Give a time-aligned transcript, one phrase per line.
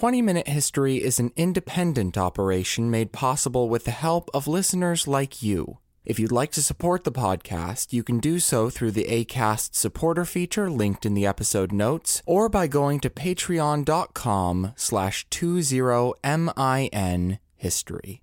[0.00, 5.42] 20 Minute History is an independent operation made possible with the help of listeners like
[5.42, 5.76] you.
[6.06, 10.24] If you'd like to support the podcast, you can do so through the ACAST supporter
[10.24, 18.22] feature linked in the episode notes, or by going to patreon.com slash 20min history.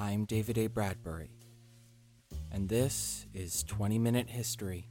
[0.00, 0.68] I'm David A.
[0.68, 1.32] Bradbury,
[2.52, 4.86] and this is 20 Minute History.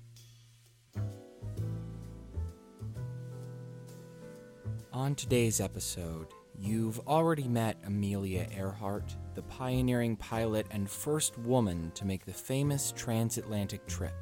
[4.91, 6.27] On today's episode,
[6.59, 12.91] you've already met Amelia Earhart, the pioneering pilot and first woman to make the famous
[12.91, 14.13] transatlantic trip.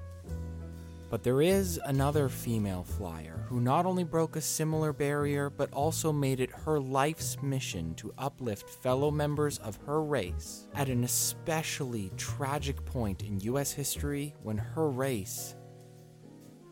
[1.16, 6.11] But there is another female flyer who not only broke a similar barrier, but also
[6.11, 12.11] made it her life's mission to uplift fellow members of her race at an especially
[12.17, 13.71] tragic point in U.S.
[13.71, 15.55] history when her race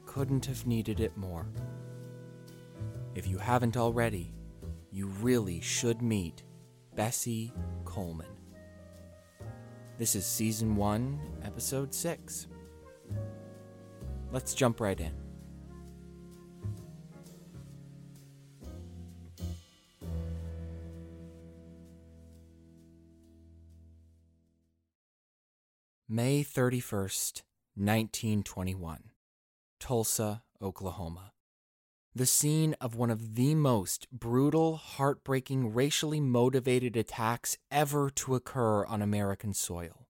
[0.06, 1.48] couldn't have needed it more.
[3.16, 4.34] If you haven't already,
[4.92, 6.44] you really should meet
[6.98, 7.54] Bessie
[7.86, 8.28] Coleman.
[9.98, 12.48] This is Season 1, Episode 6.
[14.34, 15.12] Let's jump right in.
[26.10, 27.44] May 31st,
[27.76, 29.04] 1921.
[29.80, 31.34] Tulsa, Oklahoma.
[32.16, 38.84] The scene of one of the most brutal, heartbreaking, racially motivated attacks ever to occur
[38.86, 40.08] on American soil.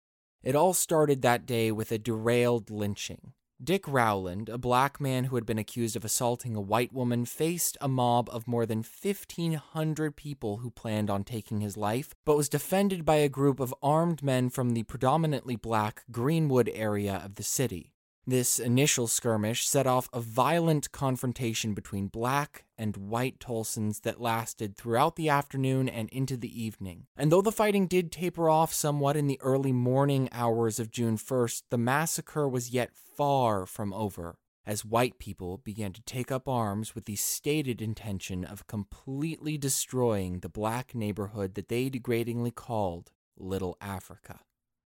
[0.41, 3.33] It all started that day with a derailed lynching.
[3.63, 7.75] Dick Rowland, a black man who had been accused of assaulting a white woman, faced
[7.81, 12.49] a mob of more than 1,500 people who planned on taking his life, but was
[12.49, 17.43] defended by a group of armed men from the predominantly black Greenwood area of the
[17.43, 17.93] city.
[18.29, 24.75] This initial skirmish set off a violent confrontation between black and white Tulsans that lasted
[24.75, 27.05] throughout the afternoon and into the evening.
[27.15, 31.15] And though the fighting did taper off somewhat in the early morning hours of June
[31.15, 36.49] 1st, the massacre was yet far from over, as white people began to take up
[36.49, 43.09] arms with the stated intention of completely destroying the black neighborhood that they degradingly called
[43.37, 44.41] Little Africa.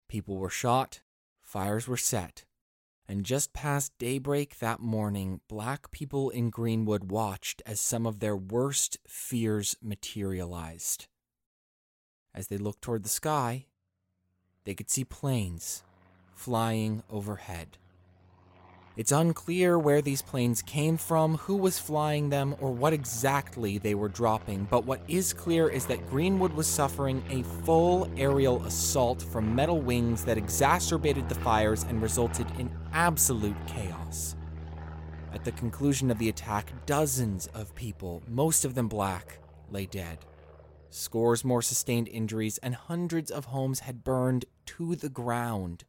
[0.10, 1.02] People were shot,
[1.44, 2.46] fires were set,
[3.08, 8.36] and just past daybreak that morning, black people in Greenwood watched as some of their
[8.36, 11.08] worst fears materialized.
[12.36, 13.66] As they looked toward the sky,
[14.66, 15.84] they could see planes
[16.36, 17.78] flying overhead.
[18.98, 23.94] It's unclear where these planes came from, who was flying them, or what exactly they
[23.94, 29.22] were dropping, but what is clear is that Greenwood was suffering a full aerial assault
[29.22, 34.36] from metal wings that exacerbated the fires and resulted in absolute chaos.
[35.32, 39.38] At the conclusion of the attack, dozens of people, most of them black,
[39.70, 40.26] lay dead.
[40.90, 45.84] Scores more sustained injuries, and hundreds of homes had burned to the ground.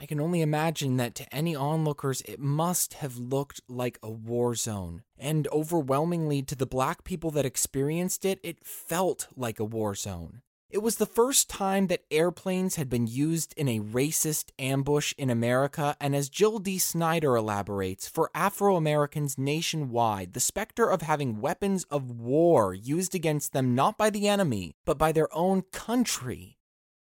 [0.00, 4.54] I can only imagine that to any onlookers, it must have looked like a war
[4.54, 5.02] zone.
[5.18, 10.42] And overwhelmingly, to the black people that experienced it, it felt like a war zone.
[10.70, 15.30] It was the first time that airplanes had been used in a racist ambush in
[15.30, 16.78] America, and as Jill D.
[16.78, 23.52] Snyder elaborates, for Afro Americans nationwide, the specter of having weapons of war used against
[23.52, 26.57] them not by the enemy, but by their own country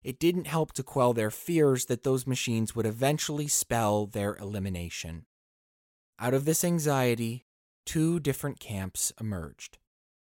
[0.08, 5.26] it didn't help to quell their fears that those machines would eventually spell their elimination.
[6.18, 7.44] Out of this anxiety,
[7.84, 9.76] two different camps emerged.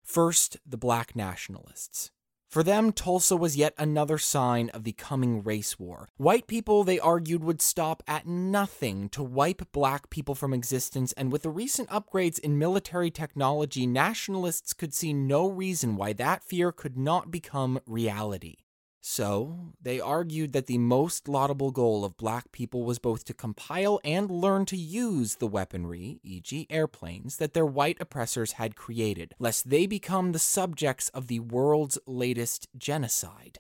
[0.02, 2.10] First, the black nationalists.
[2.48, 6.08] For them, Tulsa was yet another sign of the coming race war.
[6.16, 11.30] White people, they argued, would stop at nothing to wipe black people from existence, and
[11.30, 16.72] with the recent upgrades in military technology, nationalists could see no reason why that fear
[16.72, 18.63] could not become reality.
[19.06, 24.00] So, they argued that the most laudable goal of black people was both to compile
[24.02, 29.68] and learn to use the weaponry, e.g., airplanes, that their white oppressors had created, lest
[29.68, 33.58] they become the subjects of the world's latest genocide.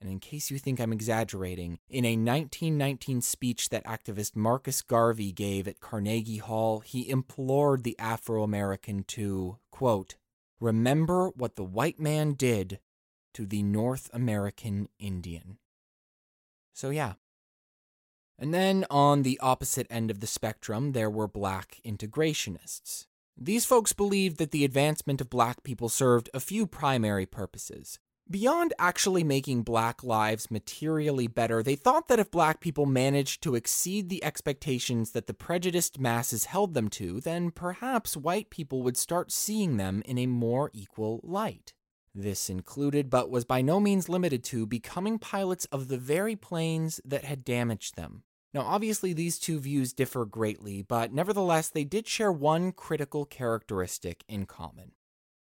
[0.00, 5.30] And in case you think I'm exaggerating, in a 1919 speech that activist Marcus Garvey
[5.30, 10.16] gave at Carnegie Hall, he implored the Afro American to, quote,
[10.58, 12.80] remember what the white man did
[13.34, 15.58] to the North American Indian.
[16.72, 17.14] So, yeah.
[18.38, 23.06] And then on the opposite end of the spectrum, there were black integrationists.
[23.36, 27.98] These folks believed that the advancement of black people served a few primary purposes.
[28.30, 33.54] Beyond actually making black lives materially better, they thought that if black people managed to
[33.54, 38.96] exceed the expectations that the prejudiced masses held them to, then perhaps white people would
[38.96, 41.74] start seeing them in a more equal light.
[42.14, 47.00] This included, but was by no means limited to, becoming pilots of the very planes
[47.04, 48.22] that had damaged them.
[48.52, 54.22] Now, obviously, these two views differ greatly, but nevertheless, they did share one critical characteristic
[54.28, 54.92] in common.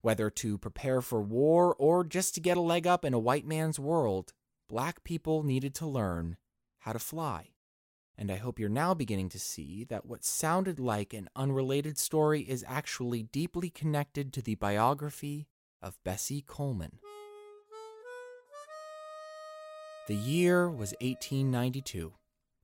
[0.02, 3.46] Whether to prepare for war or just to get a leg up in a white
[3.46, 4.34] man's world,
[4.68, 6.36] black people needed to learn
[6.80, 7.52] how to fly.
[8.18, 12.42] And I hope you're now beginning to see that what sounded like an unrelated story
[12.42, 15.46] is actually deeply connected to the biography
[15.82, 16.98] of Bessie Coleman.
[20.08, 22.14] The year was 1892.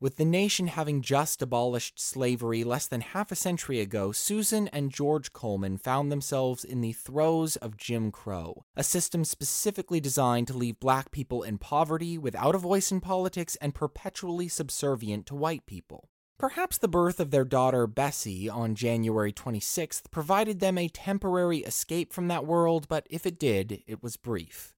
[0.00, 4.90] With the nation having just abolished slavery less than half a century ago, Susan and
[4.90, 10.56] George Coleman found themselves in the throes of Jim Crow, a system specifically designed to
[10.56, 15.64] leave black people in poverty, without a voice in politics, and perpetually subservient to white
[15.64, 16.10] people.
[16.38, 22.12] Perhaps the birth of their daughter Bessie on January 26th provided them a temporary escape
[22.12, 24.74] from that world, but if it did, it was brief.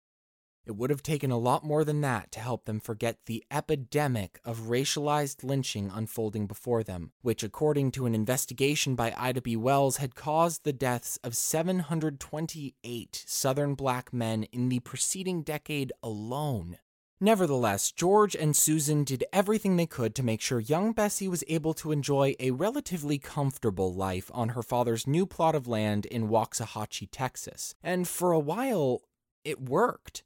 [0.66, 4.40] It would have taken a lot more than that to help them forget the epidemic
[4.44, 9.56] of racialized lynching unfolding before them, which, according to an investigation by Ida B.
[9.56, 16.78] Wells, had caused the deaths of 728 Southern black men in the preceding decade alone.
[17.20, 21.72] Nevertheless, George and Susan did everything they could to make sure young Bessie was able
[21.72, 27.08] to enjoy a relatively comfortable life on her father's new plot of land in Waxahachie,
[27.10, 27.74] Texas.
[27.82, 29.00] And for a while,
[29.44, 30.24] it worked.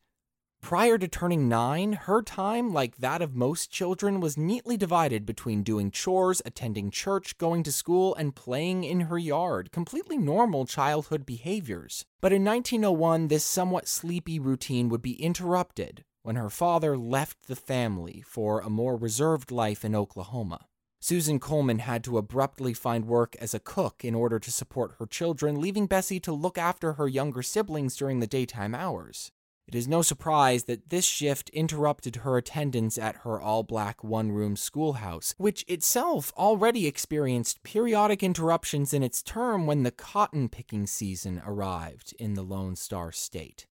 [0.61, 5.63] Prior to turning nine, her time, like that of most children, was neatly divided between
[5.63, 11.25] doing chores, attending church, going to school, and playing in her yard, completely normal childhood
[11.25, 12.05] behaviors.
[12.21, 17.57] But in 1901, this somewhat sleepy routine would be interrupted when her father left the
[17.57, 20.67] family for a more reserved life in Oklahoma.
[21.01, 25.07] Susan Coleman had to abruptly find work as a cook in order to support her
[25.07, 29.33] children, leaving Bessie to look after her younger siblings during the daytime hours.
[29.67, 34.33] It is no surprise that this shift interrupted her attendance at her all black one
[34.33, 40.87] room schoolhouse, which itself already experienced periodic interruptions in its term when the cotton picking
[40.87, 43.67] season arrived in the Lone Star State.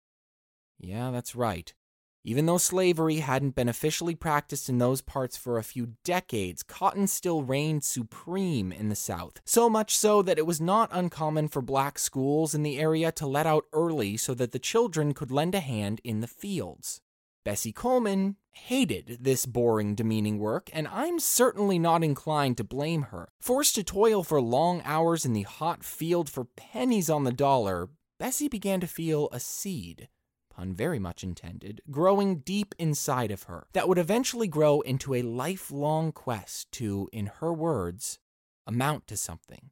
[0.79, 1.73] Yeah, that's right.
[2.29, 7.07] Even though slavery hadn't been officially practiced in those parts for a few decades, cotton
[7.07, 9.41] still reigned supreme in the South.
[9.45, 13.29] So much so that it was not uncommon for black schools in the area to
[13.29, 17.01] let out early so that the children could lend a hand in the fields.
[17.45, 23.29] Bessie Coleman hated this boring, demeaning work, and I'm certainly not inclined to blame her.
[23.39, 27.89] Forced to toil for long hours in the hot field for pennies on the dollar,
[28.19, 30.09] Bessie began to feel a seed
[30.57, 35.23] pun very much intended, growing deep inside of her that would eventually grow into a
[35.23, 38.19] lifelong quest to, in her words,
[38.67, 39.71] amount to something.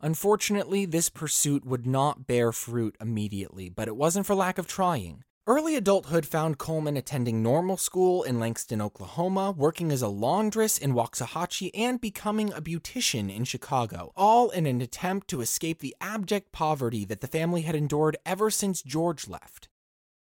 [0.00, 5.24] Unfortunately, this pursuit would not bear fruit immediately, but it wasn't for lack of trying.
[5.46, 10.92] Early adulthood found Coleman attending normal school in Langston, Oklahoma, working as a laundress in
[10.92, 16.52] Waxahachie, and becoming a beautician in Chicago, all in an attempt to escape the abject
[16.52, 19.70] poverty that the family had endured ever since George left.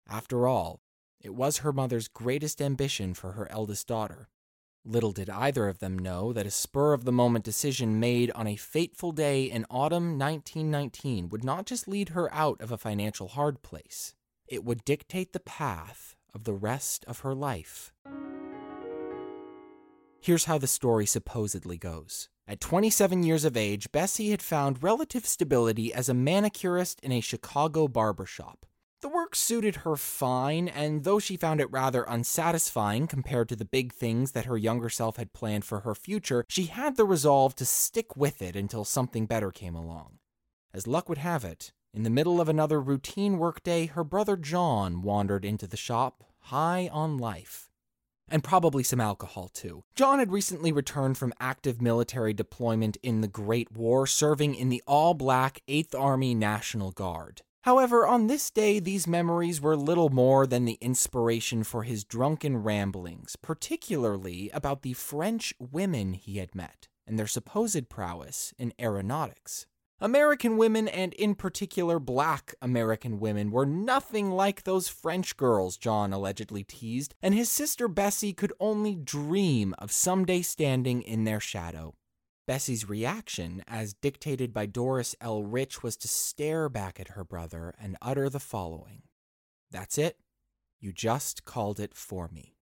[0.10, 0.82] After all,
[1.22, 4.28] it was her mother's greatest ambition for her eldest daughter.
[4.84, 8.48] Little did either of them know that a spur of the moment decision made on
[8.48, 13.28] a fateful day in autumn 1919 would not just lead her out of a financial
[13.28, 14.16] hard place,
[14.48, 17.94] it would dictate the path of the rest of her life.
[20.22, 22.30] Here's how the story supposedly goes.
[22.48, 27.22] At 27 years of age, Bessie had found relative stability as a manicurist in a
[27.22, 28.66] Chicago barbershop.
[29.02, 33.64] The work suited her fine, and though she found it rather unsatisfying compared to the
[33.64, 37.56] big things that her younger self had planned for her future, she had the resolve
[37.56, 40.20] to stick with it until something better came along.
[40.74, 45.02] As luck would have it, in the middle of another routine workday, her brother John
[45.02, 47.70] wandered into the shop, high on life.
[48.30, 49.84] And probably some alcohol, too.
[49.96, 54.84] John had recently returned from active military deployment in the Great War, serving in the
[54.86, 57.42] all black 8th Army National Guard.
[57.64, 62.58] However, on this day, these memories were little more than the inspiration for his drunken
[62.58, 69.66] ramblings, particularly about the French women he had met and their supposed prowess in aeronautics.
[70.02, 76.14] American women, and in particular black American women, were nothing like those French girls John
[76.14, 81.96] allegedly teased, and his sister Bessie could only dream of someday standing in their shadow.
[82.50, 85.44] Bessie's reaction, as dictated by Doris L.
[85.44, 89.04] Rich, was to stare back at her brother and utter the following
[89.70, 90.18] That's it.
[90.80, 92.56] You just called it for me.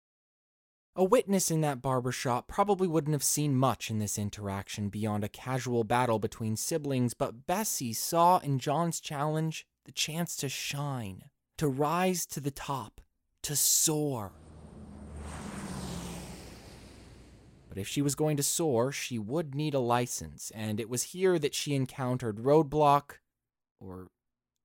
[0.97, 5.23] A witness in that barber shop probably wouldn't have seen much in this interaction beyond
[5.23, 11.25] a casual battle between siblings, but Bessie saw in John's challenge the chance to shine,
[11.59, 13.03] to rise to the top,
[13.43, 14.33] to soar.
[17.75, 21.03] But if she was going to soar, she would need a license, and it was
[21.03, 23.19] here that she encountered roadblock,
[23.81, 24.11] or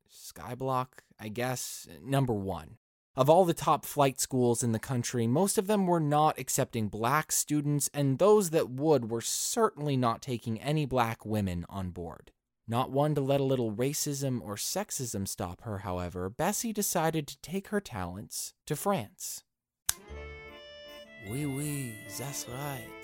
[0.08, 0.90] skyblock,
[1.20, 2.78] I guess, number one.
[3.16, 6.88] Of all the top flight schools in the country, most of them were not accepting
[6.88, 12.32] black students, and those that would were certainly not taking any black women on board.
[12.68, 17.42] Not one to let a little racism or sexism stop her, however, Bessie decided to
[17.42, 19.46] take her talents to France.
[21.28, 22.99] Oui, oui, that's right.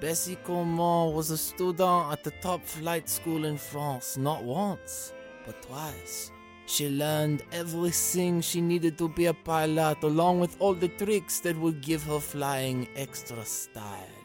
[0.00, 5.12] Bessie Coleman was a student at the top flight school in France, not once,
[5.44, 6.30] but twice.
[6.66, 11.56] She learned everything she needed to be a pilot, along with all the tricks that
[11.56, 14.18] would give her flying extra style.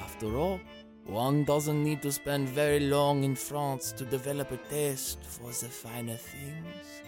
[0.00, 0.60] After all,
[1.06, 5.68] one doesn't need to spend very long in France to develop a taste for the
[5.68, 7.02] finer things.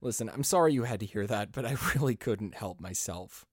[0.00, 3.44] Listen, I'm sorry you had to hear that, but I really couldn't help myself.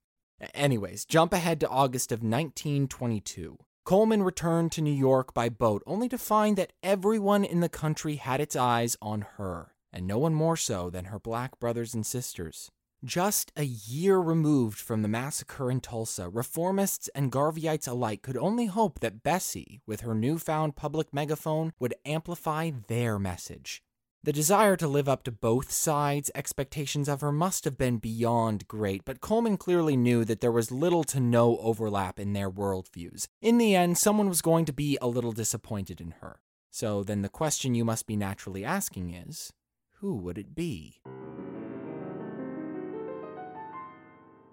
[0.54, 3.58] Anyways, jump ahead to August of 1922.
[3.84, 8.16] Coleman returned to New York by boat, only to find that everyone in the country
[8.16, 12.06] had its eyes on her, and no one more so than her black brothers and
[12.06, 12.72] sisters.
[13.04, 18.68] Just a year removed from the massacre in Tulsa, reformists and Garveyites alike could only
[18.68, 23.82] hope that Bessie, with her newfound public megaphone, would amplify their message.
[24.24, 28.68] The desire to live up to both sides' expectations of her must have been beyond
[28.68, 33.26] great, but Coleman clearly knew that there was little to no overlap in their worldviews.
[33.42, 36.40] In the end, someone was going to be a little disappointed in her.
[36.70, 39.54] So then the question you must be naturally asking is
[40.02, 41.02] who would it be?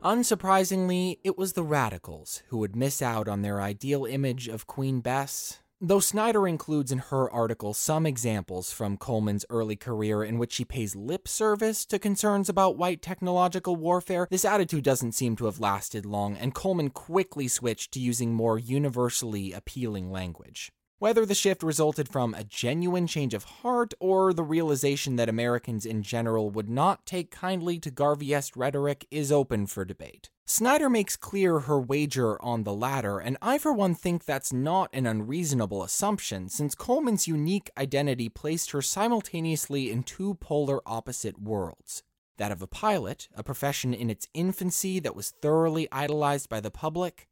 [0.03, 5.01] Unsurprisingly, it was the radicals who would miss out on their ideal image of Queen
[5.01, 10.53] Bess Though Snyder includes in her article some examples from Coleman's early career in which
[10.53, 15.45] she pays lip service to concerns about white technological warfare, this attitude doesn't seem to
[15.45, 20.73] have lasted long, and Coleman quickly switched to using more universally appealing language.
[21.01, 25.87] Whether the shift resulted from a genuine change of heart or the realization that Americans
[25.87, 30.31] in general would not take kindly to Garveyist rhetoric is open for debate.
[30.45, 34.91] Snyder makes clear her wager on the latter, and I for one think that's not
[34.93, 42.03] an unreasonable assumption, since Coleman's unique identity placed her simultaneously in two polar opposite worlds
[42.39, 46.71] that of a pilot, a profession in its infancy that was thoroughly idolized by the
[46.71, 47.29] public,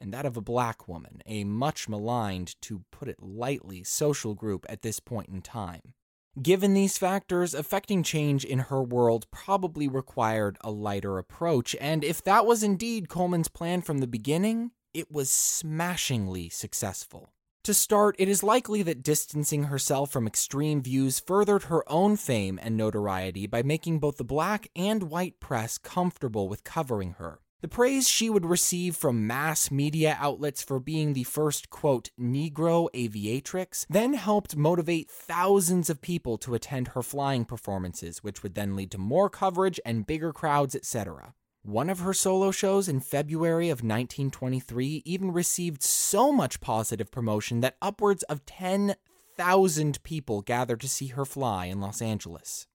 [0.00, 4.64] and that of a black woman, a much maligned, to put it lightly, social group
[4.68, 5.94] at this point in time.
[6.40, 12.22] Given these factors, affecting change in her world probably required a lighter approach, and if
[12.22, 17.32] that was indeed Coleman's plan from the beginning, it was smashingly successful.
[17.64, 22.58] To start, it is likely that distancing herself from extreme views furthered her own fame
[22.62, 27.40] and notoriety by making both the black and white press comfortable with covering her.
[27.60, 32.88] The praise she would receive from mass media outlets for being the first, quote, Negro
[32.94, 38.76] aviatrix then helped motivate thousands of people to attend her flying performances, which would then
[38.76, 41.34] lead to more coverage and bigger crowds, etc.
[41.62, 47.60] One of her solo shows in February of 1923 even received so much positive promotion
[47.60, 52.66] that upwards of 10,000 people gathered to see her fly in Los Angeles.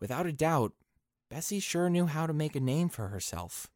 [0.00, 0.72] Without a doubt,
[1.28, 3.70] Bessie sure knew how to make a name for herself.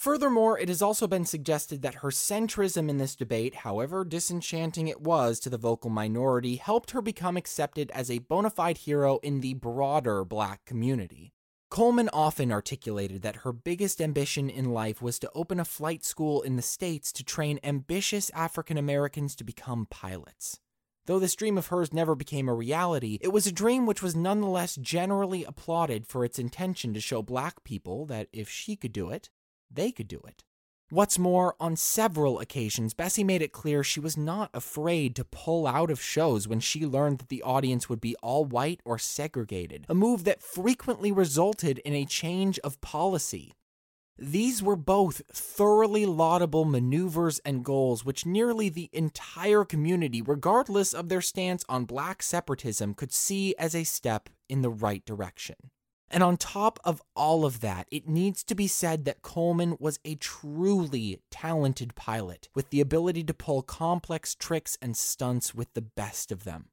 [0.00, 5.02] Furthermore, it has also been suggested that her centrism in this debate, however disenchanting it
[5.02, 9.42] was to the vocal minority, helped her become accepted as a bona fide hero in
[9.42, 11.34] the broader black community.
[11.68, 16.40] Coleman often articulated that her biggest ambition in life was to open a flight school
[16.40, 20.60] in the States to train ambitious African Americans to become pilots.
[21.04, 24.16] Though this dream of hers never became a reality, it was a dream which was
[24.16, 29.10] nonetheless generally applauded for its intention to show black people that if she could do
[29.10, 29.28] it,
[29.70, 30.44] they could do it.
[30.92, 35.68] What's more, on several occasions, Bessie made it clear she was not afraid to pull
[35.68, 39.86] out of shows when she learned that the audience would be all white or segregated,
[39.88, 43.52] a move that frequently resulted in a change of policy.
[44.18, 51.08] These were both thoroughly laudable maneuvers and goals which nearly the entire community, regardless of
[51.08, 55.56] their stance on black separatism, could see as a step in the right direction.
[56.10, 60.00] And on top of all of that, it needs to be said that Coleman was
[60.04, 65.82] a truly talented pilot with the ability to pull complex tricks and stunts with the
[65.82, 66.70] best of them.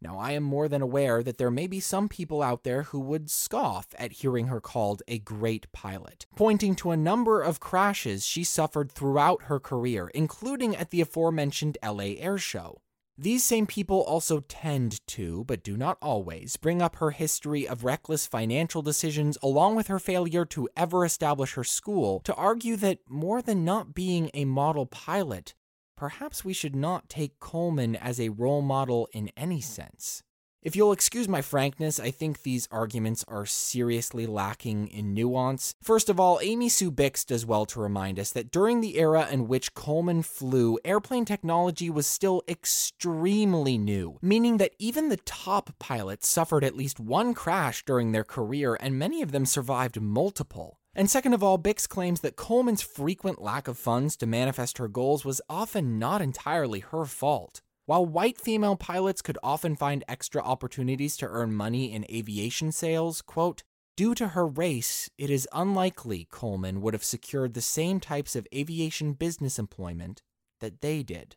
[0.00, 3.00] Now, I am more than aware that there may be some people out there who
[3.00, 8.26] would scoff at hearing her called a great pilot, pointing to a number of crashes
[8.26, 12.82] she suffered throughout her career, including at the aforementioned LA Air Show.
[13.16, 17.84] These same people also tend to, but do not always, bring up her history of
[17.84, 22.98] reckless financial decisions along with her failure to ever establish her school to argue that
[23.08, 25.54] more than not being a model pilot,
[25.96, 30.24] perhaps we should not take Coleman as a role model in any sense.
[30.64, 35.74] If you'll excuse my frankness, I think these arguments are seriously lacking in nuance.
[35.82, 39.28] First of all, Amy Sue Bix does well to remind us that during the era
[39.30, 45.78] in which Coleman flew, airplane technology was still extremely new, meaning that even the top
[45.78, 50.78] pilots suffered at least one crash during their career, and many of them survived multiple.
[50.94, 54.88] And second of all, Bix claims that Coleman's frequent lack of funds to manifest her
[54.88, 57.60] goals was often not entirely her fault.
[57.86, 63.20] While white female pilots could often find extra opportunities to earn money in aviation sales,
[63.20, 63.62] quote,
[63.94, 68.48] due to her race, it is unlikely Coleman would have secured the same types of
[68.54, 70.22] aviation business employment
[70.60, 71.36] that they did.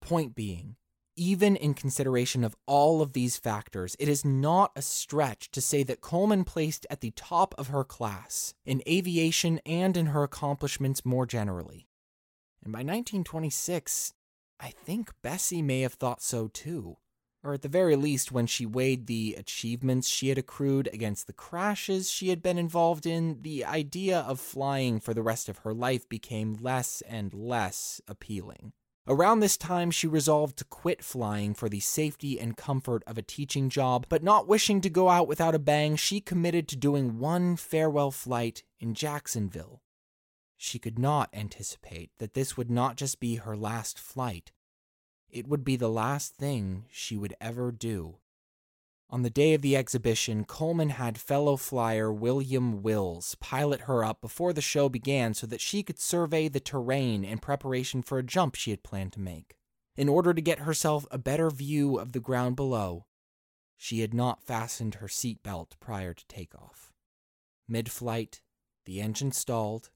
[0.00, 0.76] Point being,
[1.14, 5.82] even in consideration of all of these factors, it is not a stretch to say
[5.82, 11.04] that Coleman placed at the top of her class in aviation and in her accomplishments
[11.04, 11.86] more generally.
[12.64, 14.14] And by 1926,
[14.62, 16.98] I think Bessie may have thought so too.
[17.42, 21.32] Or at the very least, when she weighed the achievements she had accrued against the
[21.32, 25.74] crashes she had been involved in, the idea of flying for the rest of her
[25.74, 28.72] life became less and less appealing.
[29.08, 33.22] Around this time, she resolved to quit flying for the safety and comfort of a
[33.22, 37.18] teaching job, but not wishing to go out without a bang, she committed to doing
[37.18, 39.82] one farewell flight in Jacksonville.
[40.64, 44.52] She could not anticipate that this would not just be her last flight,
[45.28, 48.18] it would be the last thing she would ever do.
[49.10, 54.20] On the day of the exhibition, Coleman had fellow flyer William Wills pilot her up
[54.20, 58.22] before the show began so that she could survey the terrain in preparation for a
[58.22, 59.56] jump she had planned to make.
[59.96, 63.06] In order to get herself a better view of the ground below,
[63.76, 66.92] she had not fastened her seatbelt prior to takeoff.
[67.66, 68.42] Mid flight,
[68.84, 69.90] the engine stalled,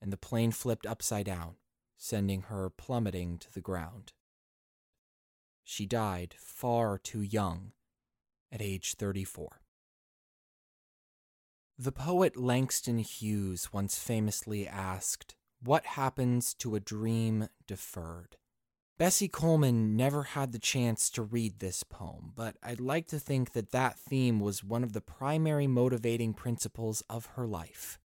[0.00, 1.56] and the plane flipped upside down,
[1.96, 4.12] sending her plummeting to the ground.
[5.64, 7.72] She died far too young
[8.50, 9.60] at age 34.
[11.80, 18.36] The poet Langston Hughes once famously asked, What happens to a dream deferred?
[18.98, 23.52] Bessie Coleman never had the chance to read this poem, but I'd like to think
[23.52, 28.00] that that theme was one of the primary motivating principles of her life.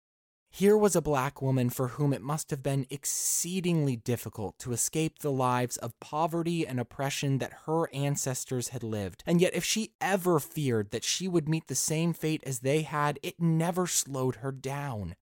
[0.56, 5.18] Here was a black woman for whom it must have been exceedingly difficult to escape
[5.18, 9.24] the lives of poverty and oppression that her ancestors had lived.
[9.26, 12.84] And yet, if she ever feared that she would meet the same fate as they
[12.84, 15.16] had, it never slowed her down.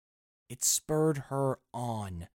[0.50, 2.28] It spurred her on.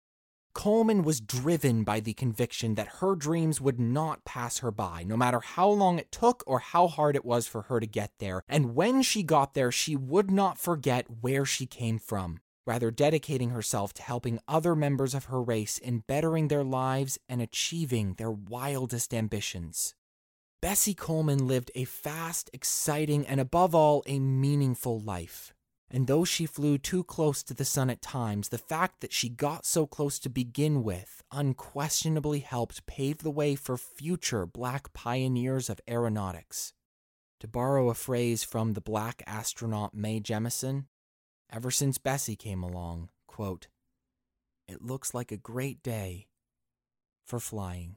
[0.52, 5.16] Coleman was driven by the conviction that her dreams would not pass her by, no
[5.16, 8.44] matter how long it took or how hard it was for her to get there.
[8.50, 13.50] And when she got there, she would not forget where she came from rather dedicating
[13.50, 18.30] herself to helping other members of her race in bettering their lives and achieving their
[18.30, 19.94] wildest ambitions.
[20.60, 25.52] Bessie Coleman lived a fast, exciting, and above all, a meaningful life.
[25.90, 29.28] And though she flew too close to the sun at times, the fact that she
[29.28, 35.68] got so close to begin with unquestionably helped pave the way for future black pioneers
[35.68, 36.72] of aeronautics.
[37.40, 40.86] To borrow a phrase from the black astronaut Mae Jemison,
[41.52, 43.68] ever since Bessie came along, quote,
[44.66, 46.26] it looks like a great day
[47.26, 47.96] for flying.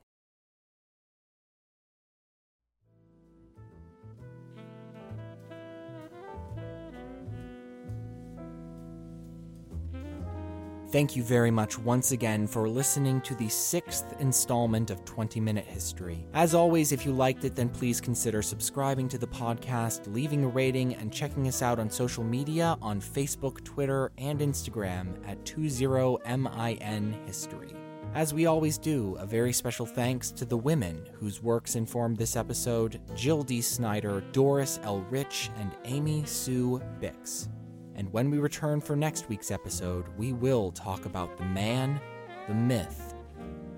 [10.95, 15.65] Thank you very much once again for listening to the sixth installment of 20 Minute
[15.65, 16.25] History.
[16.33, 20.47] As always, if you liked it, then please consider subscribing to the podcast, leaving a
[20.47, 27.27] rating, and checking us out on social media on Facebook, Twitter, and Instagram at 20MIN
[27.27, 27.73] History.
[28.13, 32.37] As we always do, a very special thanks to the women whose works informed this
[32.37, 33.59] episode Jill D.
[33.59, 35.01] Snyder, Doris L.
[35.09, 37.49] Rich, and Amy Sue Bix.
[37.95, 41.99] And when we return for next week's episode, we will talk about the man,
[42.47, 43.15] the myth,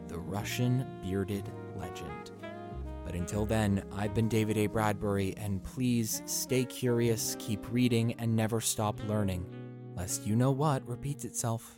[0.07, 2.31] the Russian bearded legend.
[3.05, 4.67] But until then, I've been David A.
[4.67, 9.45] Bradbury, and please stay curious, keep reading, and never stop learning,
[9.95, 11.77] lest you know what repeats itself.